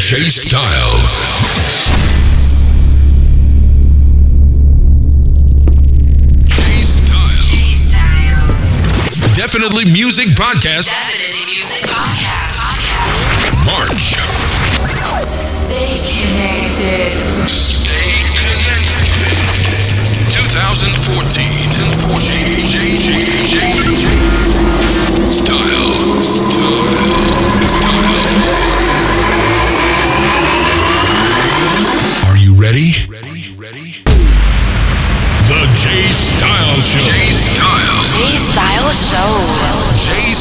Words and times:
J 0.00 0.16
Style. 0.28 0.98
Definitely 9.36 9.84
Music 9.92 10.28
Podcast. 10.28 10.88
Definitely 10.88 11.44
Music 11.52 11.84
Podcast. 11.86 12.56
March. 13.64 14.16
Stay 15.36 16.00
connected. 16.08 17.12
Stay 17.48 18.24
connected. 18.40 19.54
2014. 20.32 21.44
2014. 21.76 22.96
Style. 25.30 26.20
Style. 26.20 26.80
Style. 27.68 28.69
ready? 32.70 32.92
Ready? 33.08 33.42
Ready? 33.58 33.90
The 35.50 35.60
Jay 35.74 36.06
Style 36.14 36.78
Show. 36.86 37.02
Jay 37.02 37.32
Style. 37.34 37.98
J 38.06 38.14
Style 38.38 38.90
Show. 38.94 39.30
J 40.06 40.34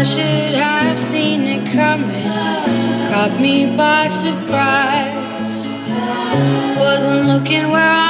I 0.00 0.02
should 0.02 0.54
have 0.54 0.98
seen 0.98 1.42
it 1.42 1.72
coming. 1.74 2.24
Caught 3.12 3.38
me 3.38 3.76
by 3.76 4.08
surprise. 4.08 5.20
Wasn't 6.78 7.26
looking 7.26 7.68
where 7.68 7.90
I 7.90 8.09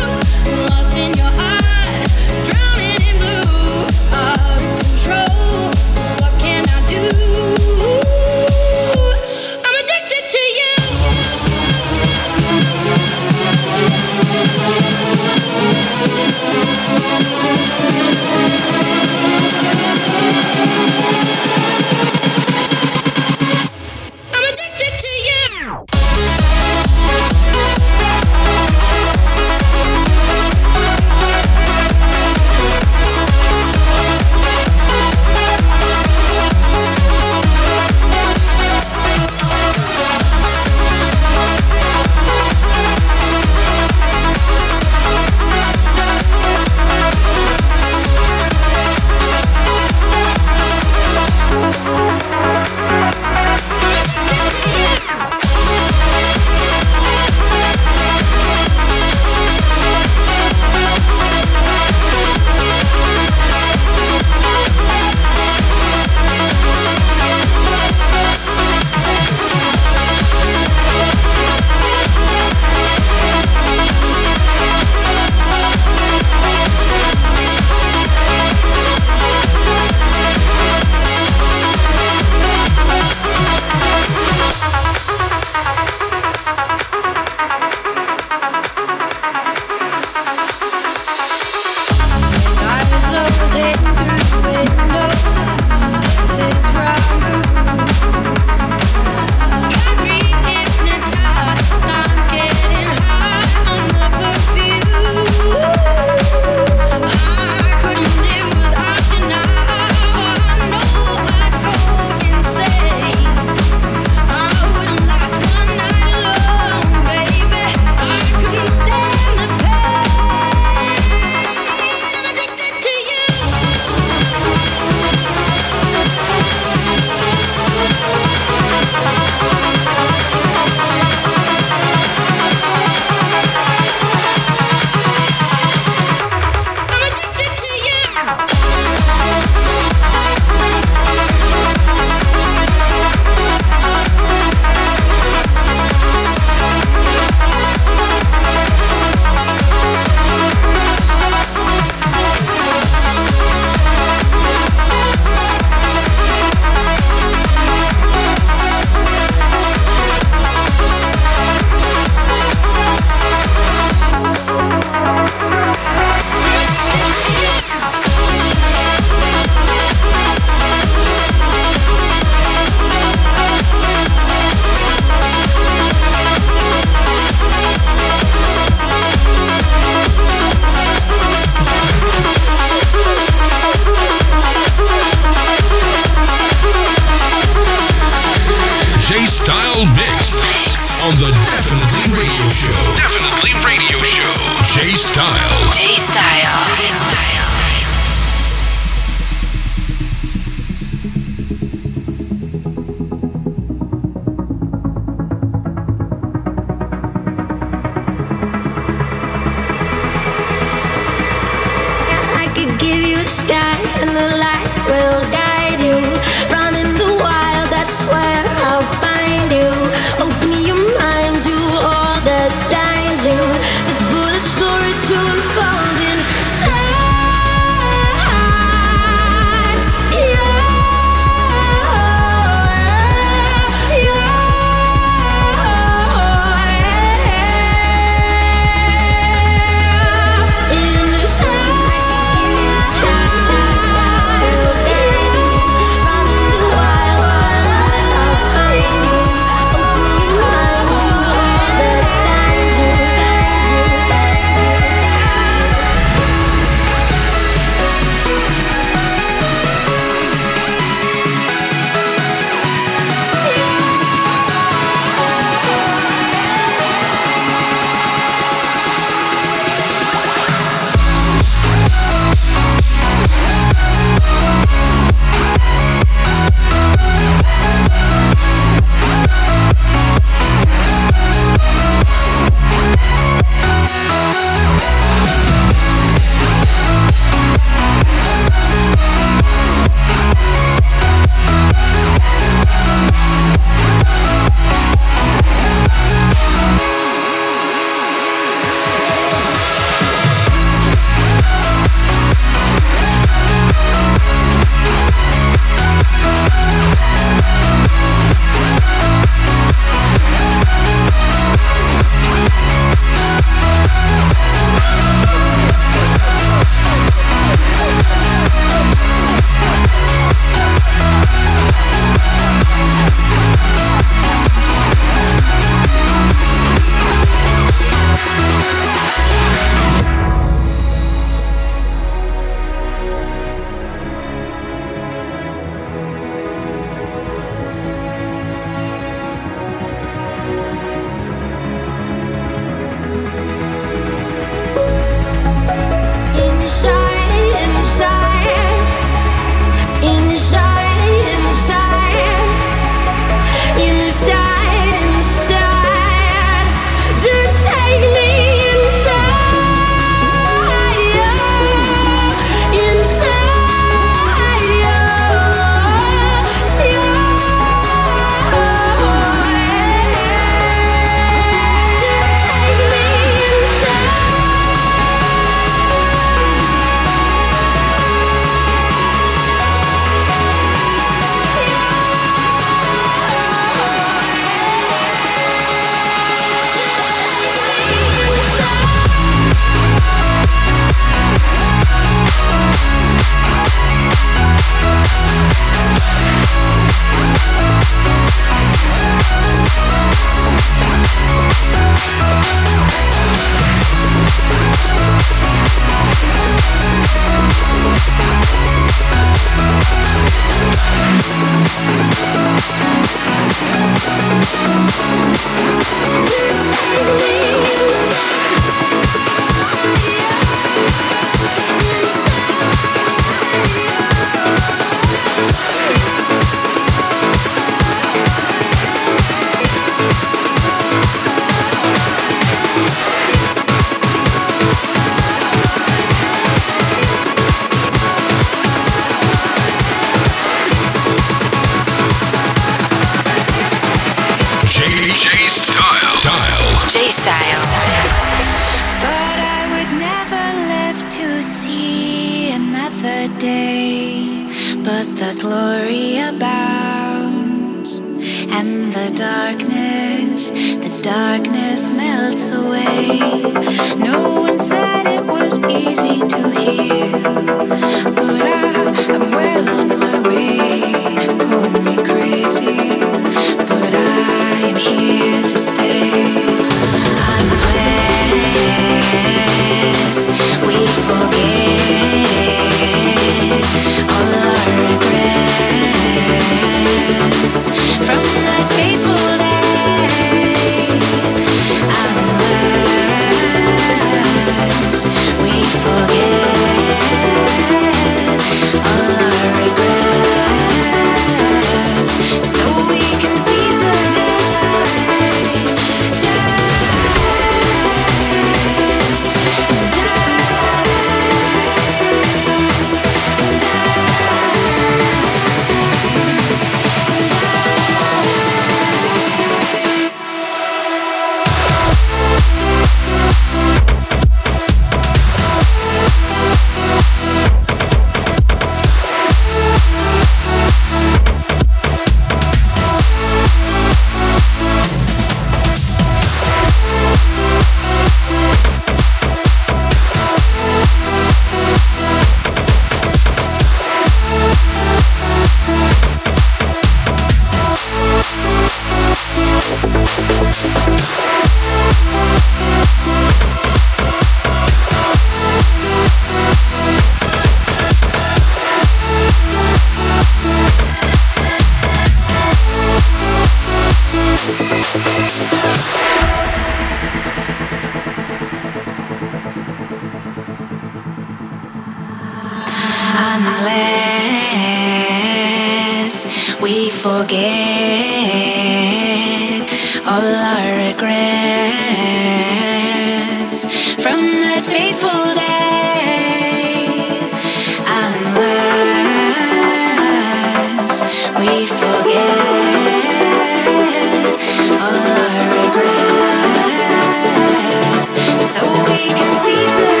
so 598.51 598.61
we 598.85 599.09
can 599.13 599.33
seize 599.33 599.73
the 599.75 600.00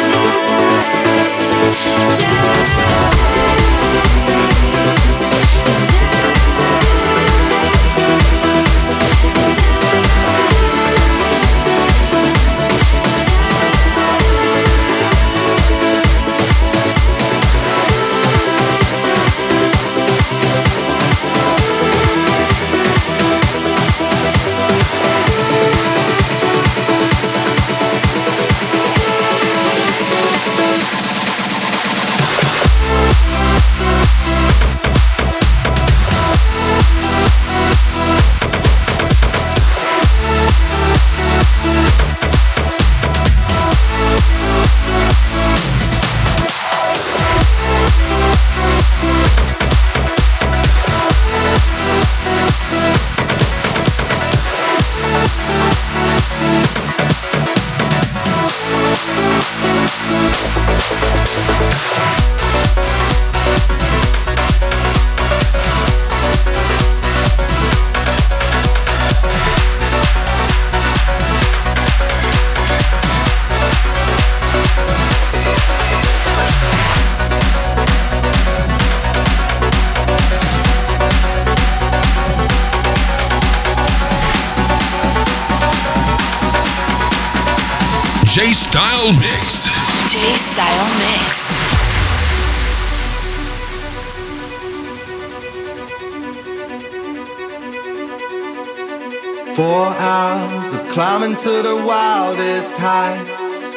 Four 99.55 99.87
hours 99.87 100.71
of 100.71 100.87
climbing 100.87 101.35
to 101.35 101.61
the 101.61 101.75
wildest 101.85 102.77
heights. 102.77 103.73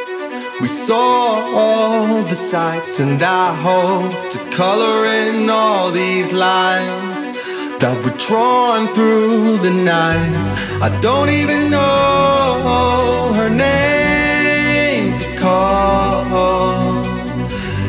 We 0.60 0.68
saw 0.68 1.52
all 1.52 2.22
the 2.22 2.36
sights, 2.36 3.00
and 3.00 3.20
I 3.20 3.52
hope 3.56 4.30
to 4.30 4.38
color 4.50 5.04
in 5.04 5.50
all 5.50 5.90
these 5.90 6.32
lines 6.32 7.32
that 7.80 8.00
were 8.04 8.16
drawn 8.18 8.86
through 8.94 9.58
the 9.58 9.72
night. 9.72 10.32
I 10.80 10.96
don't 11.00 11.28
even 11.28 11.70
know 11.70 13.32
her 13.34 13.50
name 13.50 15.12
to 15.12 15.36
call. 15.36 17.04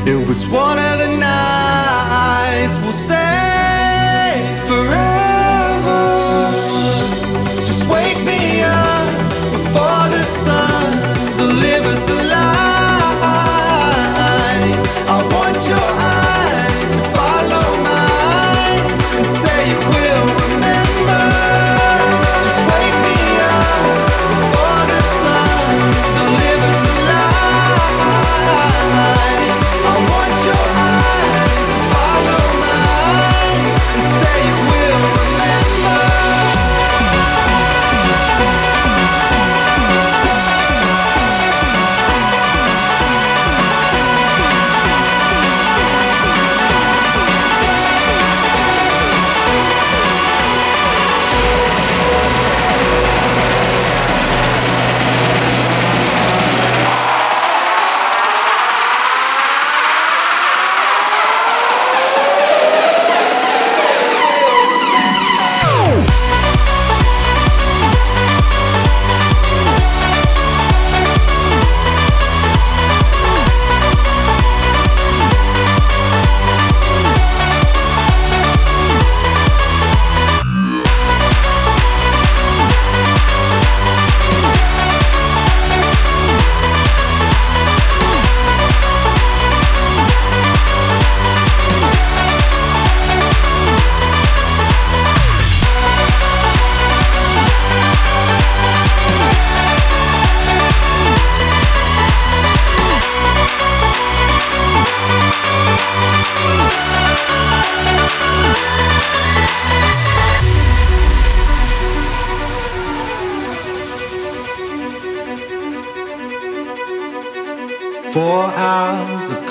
It 0.08 0.28
was 0.28 0.50
one 0.50 0.80
of 0.80 0.95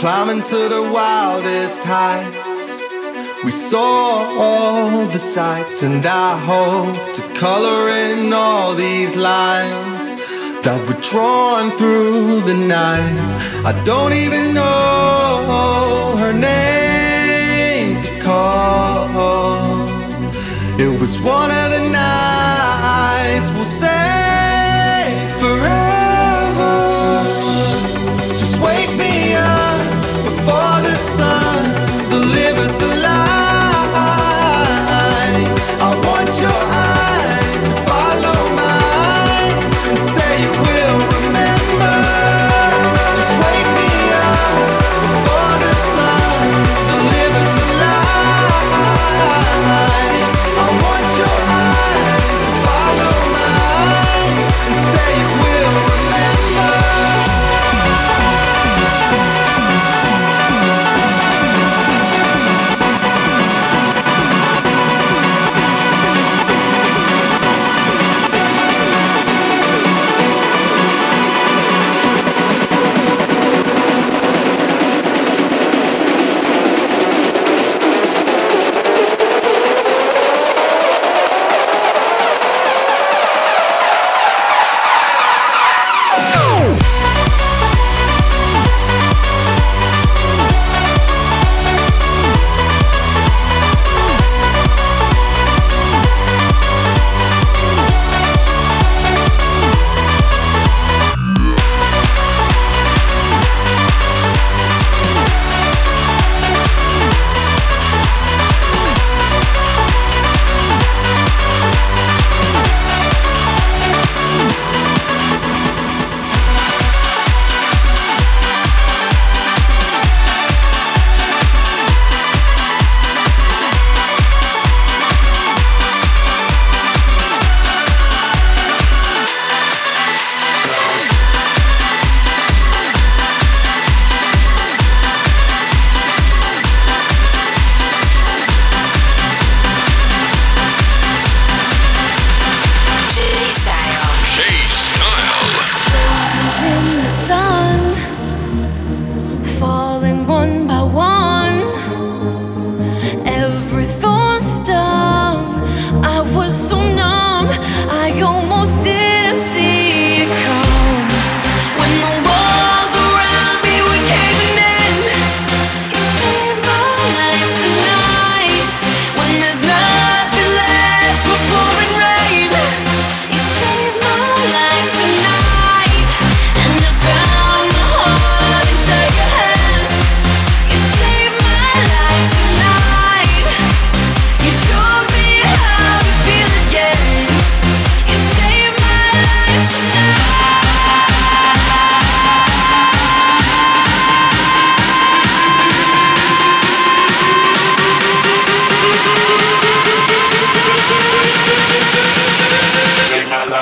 climbing 0.05 0.43
to 0.43 0.69
the 0.69 0.83
wildest 0.93 1.83
heights. 1.83 2.79
We 3.43 3.51
saw 3.51 4.37
all 4.39 5.07
the 5.07 5.19
sights, 5.19 5.83
and 5.83 6.05
I 6.05 6.37
hope 6.51 7.15
to 7.15 7.23
color 7.33 7.89
in 7.89 8.31
all 8.31 8.75
these 8.75 9.17
lines 9.17 10.05
that 10.63 10.79
were 10.87 11.01
drawn 11.01 11.71
through 11.79 12.43
the 12.43 12.53
night. 12.53 13.17
I 13.65 13.73
don't 13.85 14.13
even 14.13 14.53
know 14.53 16.17
her 16.19 16.35
name 16.35 17.97
to 17.97 18.11
call. 18.21 19.09
It 20.79 21.01
was 21.01 21.19
one 21.23 21.51
of 21.51 21.69
the 21.77 21.89
nights 21.89 23.49
we'll 23.57 23.65
say 23.65 24.34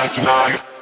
tonight. 0.07 0.72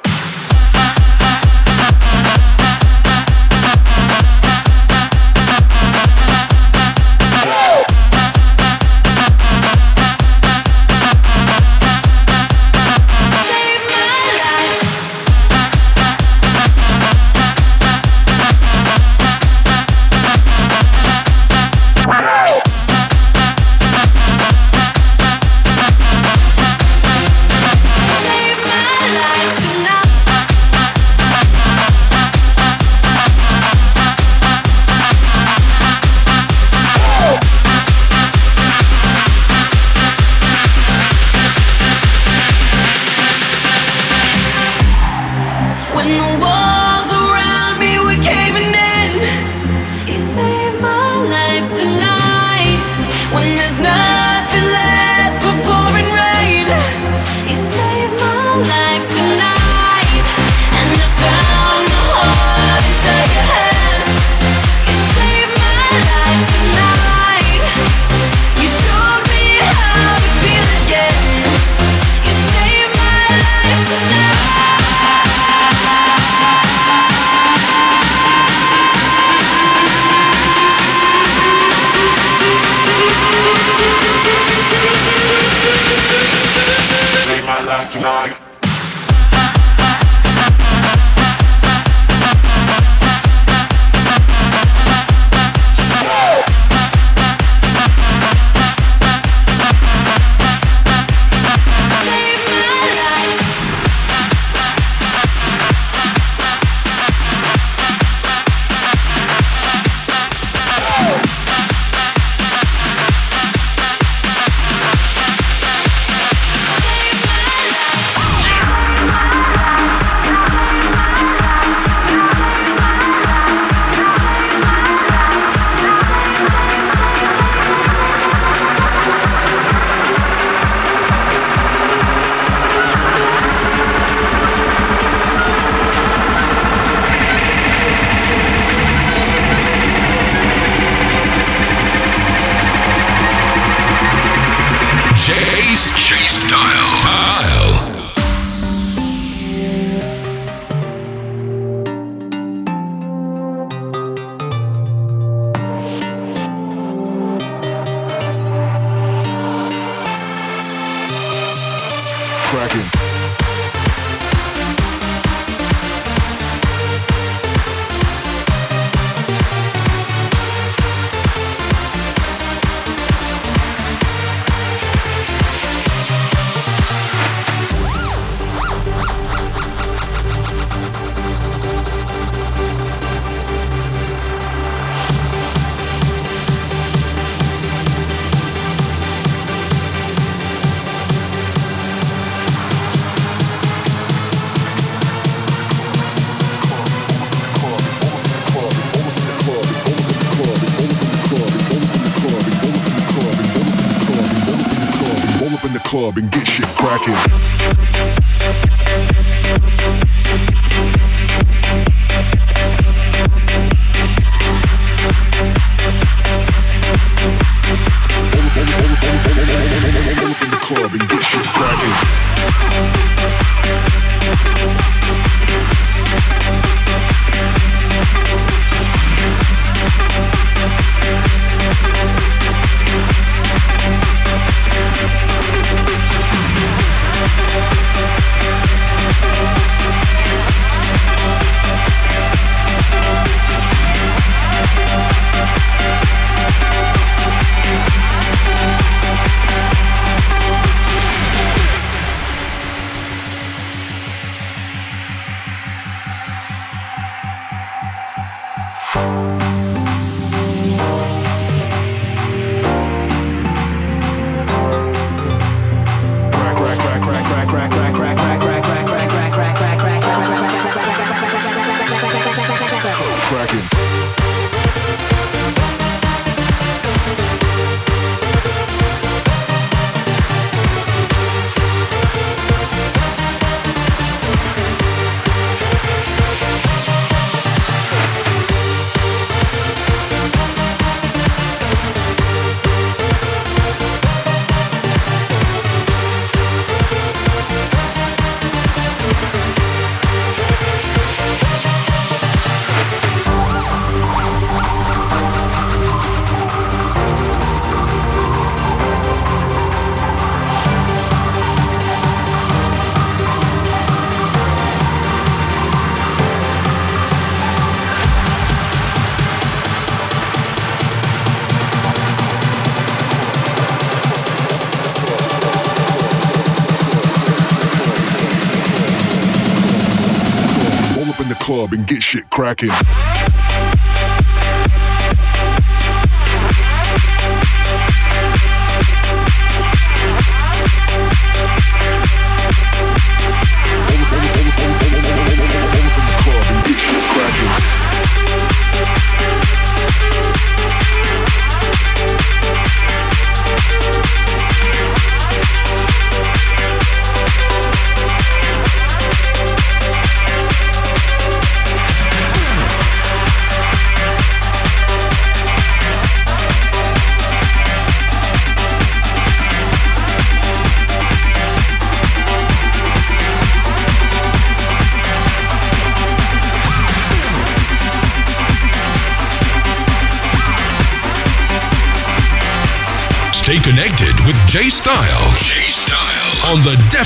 Shit 332.12 332.28
cracking. 332.28 333.11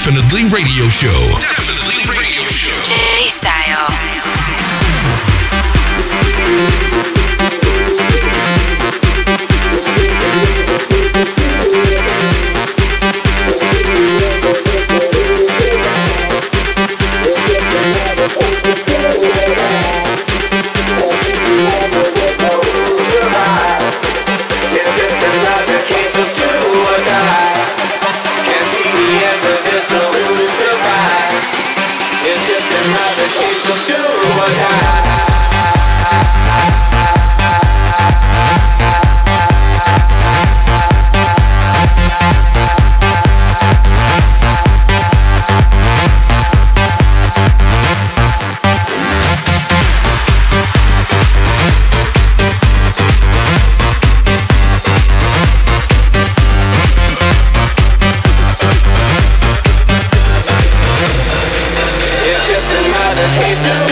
Definitely 0.06 0.44
Radio 0.52 0.86
Show. 0.86 1.10
Definitely 1.40 2.05
another 63.48 63.85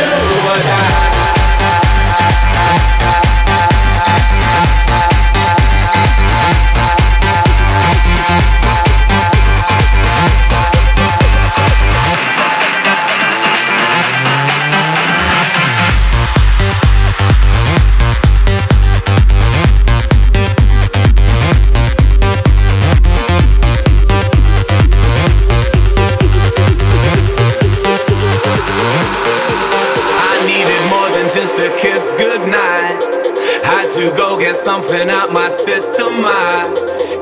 system. 35.64 36.20
I 36.20 36.68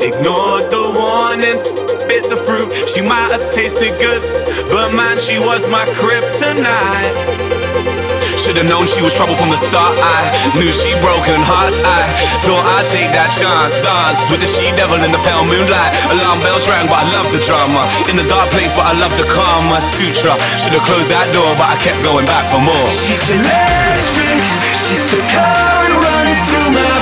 ignored 0.02 0.66
the 0.74 0.82
warnings, 0.98 1.78
bit 2.10 2.26
the 2.26 2.34
fruit. 2.34 2.74
She 2.90 2.98
might 2.98 3.30
have 3.30 3.46
tasted 3.54 3.94
good, 4.02 4.18
but 4.66 4.90
man, 4.98 5.22
she 5.22 5.38
was 5.38 5.70
my 5.70 5.86
kryptonite. 5.94 7.14
Should've 8.42 8.66
known 8.66 8.90
she 8.90 8.98
was 8.98 9.14
trouble 9.14 9.38
from 9.38 9.54
the 9.54 9.60
start. 9.62 9.94
I 10.02 10.26
knew 10.58 10.74
she 10.74 10.90
broken 10.98 11.38
hearts. 11.46 11.78
I 11.86 12.02
thought 12.42 12.66
I'd 12.66 12.90
take 12.90 13.14
that 13.14 13.30
chance. 13.38 13.78
Danced 13.78 14.26
with 14.26 14.42
the 14.42 14.50
she 14.50 14.66
devil 14.74 14.98
in 14.98 15.14
the 15.14 15.22
pale 15.22 15.46
moonlight. 15.46 15.94
Alarm 16.10 16.42
bells 16.42 16.66
rang, 16.66 16.90
but 16.90 16.98
I 16.98 17.06
love 17.14 17.30
the 17.30 17.38
drama. 17.46 17.86
In 18.10 18.18
the 18.18 18.26
dark 18.26 18.50
place, 18.50 18.74
but 18.74 18.90
I 18.90 18.98
love 18.98 19.14
the 19.14 19.30
karma 19.30 19.78
sutra. 19.78 20.34
Should've 20.58 20.82
closed 20.90 21.06
that 21.14 21.30
door, 21.30 21.54
but 21.54 21.70
I 21.70 21.78
kept 21.78 22.02
going 22.02 22.26
back 22.26 22.50
for 22.50 22.58
more. 22.58 22.88
She's 22.90 23.30
electric, 23.30 24.42
she's 24.74 25.06
the 25.14 25.22
current 25.30 25.94
running 26.02 26.40
through 26.50 26.74
my 26.74 27.01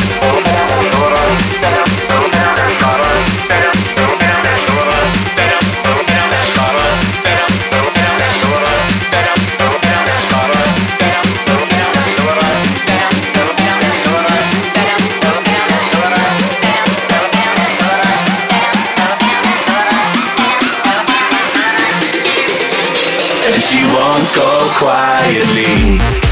won't 24.11 24.35
go 24.35 24.67
quietly. 24.77 26.30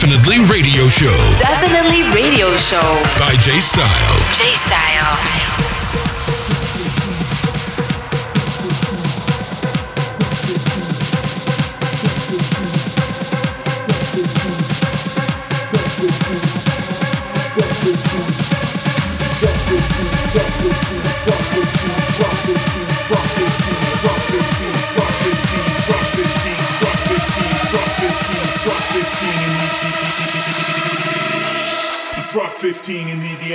Definitely 0.00 0.40
Radio 0.48 0.88
Show. 0.88 1.12
Definitely 1.36 2.00
Radio 2.14 2.56
Show. 2.56 2.80
By 3.18 3.36
Jay 3.36 3.60
Style. 3.60 4.09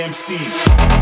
In 0.06 0.95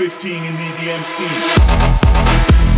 15 0.00 0.44
in 0.44 0.56
the 0.56 0.62
DMC. 0.78 2.69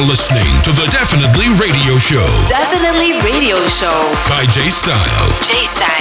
You're 0.00 0.08
listening 0.08 0.62
to 0.62 0.72
the 0.72 0.88
Definitely 0.90 1.50
Radio 1.60 1.98
Show. 1.98 2.24
Definitely 2.48 3.20
Radio 3.20 3.56
Show. 3.66 3.92
By 4.30 4.46
J 4.46 4.70
Style. 4.70 5.28
J 5.44 5.62
Style. 5.66 6.00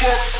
We 0.00 0.39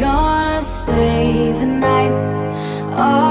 gonna 0.00 0.62
stay 0.62 1.52
the 1.52 1.66
night? 1.66 2.12
Are 2.94 3.29